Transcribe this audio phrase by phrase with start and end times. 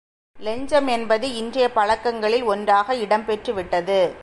[0.39, 4.15] இலஞ்சம் என்பது இன்றைய பழக்கங்களில் ஒன்றாக இடம் பெற்றுவிட்டது.